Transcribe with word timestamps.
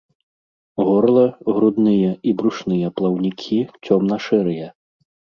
Горла, 0.83 1.25
грудныя 1.57 2.09
і 2.31 2.33
брушныя 2.39 2.87
плаўнікі 3.01 3.59
цёмна-шэрыя. 3.85 4.67